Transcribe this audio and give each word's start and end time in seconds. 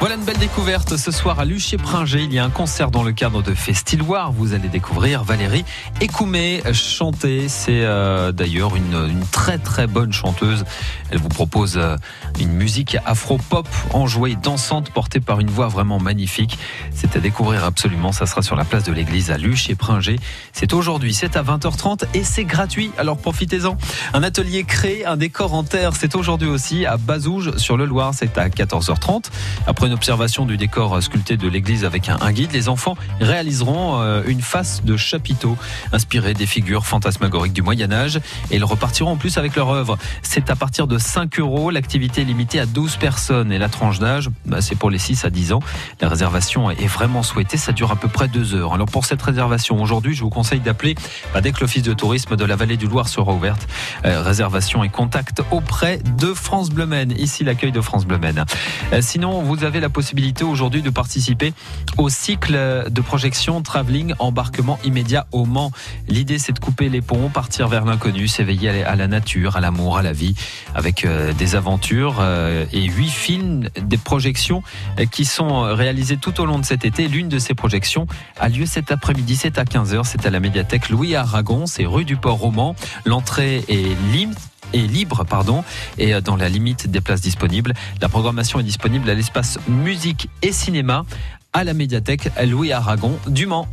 Voilà 0.00 0.14
une 0.14 0.24
belle 0.24 0.38
découverte 0.38 0.96
ce 0.96 1.10
soir 1.10 1.40
à 1.40 1.44
Luché-Pringé. 1.44 2.22
Il 2.22 2.32
y 2.32 2.38
a 2.38 2.44
un 2.44 2.48
concert 2.48 2.90
dans 2.90 3.02
le 3.02 3.12
cadre 3.12 3.42
de 3.42 3.52
Festiloire. 3.52 4.32
Vous 4.32 4.54
allez 4.54 4.68
découvrir 4.68 5.24
Valérie 5.24 5.62
Écoumé 6.00 6.62
chanter. 6.72 7.50
C'est 7.50 7.84
euh, 7.84 8.32
d'ailleurs 8.32 8.76
une, 8.76 8.94
une, 8.94 9.26
très 9.30 9.58
très 9.58 9.86
bonne 9.86 10.10
chanteuse. 10.10 10.64
Elle 11.10 11.18
vous 11.18 11.28
propose 11.28 11.76
euh, 11.76 11.98
une 12.40 12.50
musique 12.50 12.96
afro-pop 13.04 13.68
enjouée, 13.92 14.36
dansante, 14.42 14.90
portée 14.90 15.20
par 15.20 15.38
une 15.38 15.50
voix 15.50 15.68
vraiment 15.68 15.98
magnifique. 15.98 16.58
C'est 16.94 17.14
à 17.16 17.20
découvrir 17.20 17.64
absolument. 17.64 18.10
Ça 18.10 18.24
sera 18.24 18.40
sur 18.40 18.56
la 18.56 18.64
place 18.64 18.84
de 18.84 18.92
l'église 18.92 19.30
à 19.30 19.36
Luché-Pringé. 19.36 20.18
C'est 20.54 20.72
aujourd'hui, 20.72 21.12
c'est 21.12 21.36
à 21.36 21.42
20h30 21.42 22.04
et 22.14 22.24
c'est 22.24 22.44
gratuit. 22.44 22.90
Alors 22.96 23.18
profitez-en. 23.18 23.76
Un 24.14 24.22
atelier 24.22 24.64
créé, 24.64 25.04
un 25.04 25.18
décor 25.18 25.52
en 25.52 25.62
terre. 25.62 25.92
C'est 25.94 26.14
aujourd'hui 26.14 26.48
aussi 26.48 26.86
à 26.86 26.96
Bazouge 26.96 27.58
sur 27.58 27.76
le 27.76 27.84
Loir. 27.84 28.14
C'est 28.14 28.38
à 28.38 28.48
14h30. 28.48 29.26
Après 29.66 29.89
observation 29.92 30.46
du 30.46 30.56
décor 30.56 31.02
sculpté 31.02 31.36
de 31.36 31.48
l'église 31.48 31.84
avec 31.84 32.08
un, 32.08 32.32
guide, 32.32 32.52
les 32.52 32.68
enfants 32.68 32.96
réaliseront 33.20 34.00
euh, 34.00 34.22
une 34.26 34.42
face 34.42 34.82
de 34.84 34.96
chapiteau 34.96 35.56
inspirée 35.92 36.34
des 36.34 36.46
figures 36.46 36.86
fantasmagoriques 36.86 37.52
du 37.52 37.62
Moyen 37.62 37.92
Âge 37.92 38.18
et 38.50 38.56
ils 38.56 38.64
repartiront 38.64 39.12
en 39.12 39.16
plus 39.16 39.38
avec 39.38 39.56
leur 39.56 39.70
œuvre. 39.70 39.98
C'est 40.22 40.50
à 40.50 40.56
partir 40.56 40.86
de 40.86 40.98
5 40.98 41.38
euros, 41.40 41.70
l'activité 41.70 42.22
est 42.22 42.24
limitée 42.24 42.60
à 42.60 42.66
12 42.66 42.96
personnes 42.96 43.52
et 43.52 43.58
la 43.58 43.68
tranche 43.68 43.98
d'âge, 43.98 44.30
bah, 44.46 44.60
c'est 44.60 44.76
pour 44.76 44.90
les 44.90 44.98
6 44.98 45.24
à 45.24 45.30
10 45.30 45.52
ans. 45.52 45.60
La 46.00 46.08
réservation 46.08 46.70
est 46.70 46.86
vraiment 46.86 47.22
souhaitée, 47.22 47.56
ça 47.56 47.72
dure 47.72 47.90
à 47.90 47.96
peu 47.96 48.08
près 48.08 48.28
2 48.28 48.54
heures. 48.54 48.74
Alors 48.74 48.86
pour 48.86 49.04
cette 49.04 49.22
réservation 49.22 49.80
aujourd'hui, 49.82 50.14
je 50.14 50.22
vous 50.22 50.30
conseille 50.30 50.60
d'appeler 50.60 50.94
bah, 51.34 51.40
dès 51.40 51.52
que 51.52 51.60
l'office 51.60 51.82
de 51.82 51.92
tourisme 51.92 52.36
de 52.36 52.44
la 52.44 52.56
vallée 52.56 52.76
du 52.76 52.86
Loir 52.86 53.08
sera 53.08 53.32
ouverte. 53.32 53.66
Euh, 54.04 54.22
réservation 54.22 54.84
et 54.84 54.88
contact 54.88 55.42
auprès 55.50 55.98
de 56.18 56.32
France 56.32 56.70
Bleu 56.70 56.86
Maine. 56.86 57.12
Ici 57.18 57.44
l'accueil 57.44 57.72
de 57.72 57.80
France 57.80 58.06
Bleu 58.06 58.18
Maine. 58.18 58.44
Euh, 58.92 59.00
sinon, 59.02 59.42
vous 59.42 59.64
avez 59.64 59.79
la 59.80 59.88
possibilité 59.88 60.44
aujourd'hui 60.44 60.82
de 60.82 60.90
participer 60.90 61.52
au 61.98 62.08
cycle 62.08 62.86
de 62.88 63.00
projection 63.00 63.62
Travelling 63.62 64.14
Embarquement 64.18 64.78
immédiat 64.84 65.26
au 65.32 65.44
Mans. 65.44 65.72
L'idée, 66.08 66.38
c'est 66.38 66.52
de 66.52 66.58
couper 66.58 66.88
les 66.88 67.00
ponts, 67.00 67.28
partir 67.28 67.68
vers 67.68 67.84
l'inconnu, 67.84 68.28
s'éveiller 68.28 68.84
à 68.84 68.96
la 68.96 69.06
nature, 69.06 69.56
à 69.56 69.60
l'amour, 69.60 69.98
à 69.98 70.02
la 70.02 70.12
vie, 70.12 70.34
avec 70.74 71.04
euh, 71.04 71.32
des 71.32 71.56
aventures 71.56 72.18
euh, 72.20 72.64
et 72.72 72.84
huit 72.84 73.10
films, 73.10 73.68
des 73.80 73.98
projections 73.98 74.62
euh, 74.98 75.06
qui 75.06 75.24
sont 75.24 75.62
réalisées 75.62 76.16
tout 76.16 76.40
au 76.40 76.46
long 76.46 76.58
de 76.58 76.64
cet 76.64 76.84
été. 76.84 77.08
L'une 77.08 77.28
de 77.28 77.38
ces 77.38 77.54
projections 77.54 78.06
a 78.38 78.48
lieu 78.48 78.66
cet 78.66 78.92
après-midi, 78.92 79.36
c'est 79.36 79.58
à 79.58 79.64
15h, 79.64 80.04
c'est 80.04 80.26
à 80.26 80.30
la 80.30 80.40
médiathèque 80.40 80.88
Louis 80.90 81.14
Aragon, 81.14 81.66
c'est 81.66 81.86
rue 81.86 82.04
du 82.04 82.16
Port 82.16 82.38
Roman. 82.38 82.74
L'entrée 83.04 83.64
est 83.68 83.96
libre 84.12 84.36
est 84.72 84.78
libre, 84.78 85.24
pardon, 85.24 85.64
et 85.98 86.20
dans 86.20 86.36
la 86.36 86.48
limite 86.48 86.90
des 86.90 87.00
places 87.00 87.20
disponibles. 87.20 87.74
La 88.00 88.08
programmation 88.08 88.60
est 88.60 88.64
disponible 88.64 89.08
à 89.10 89.14
l'espace 89.14 89.58
musique 89.68 90.28
et 90.42 90.52
cinéma 90.52 91.04
à 91.52 91.64
la 91.64 91.74
médiathèque 91.74 92.28
Louis 92.46 92.72
Aragon 92.72 93.18
du 93.26 93.46
Mans. 93.46 93.68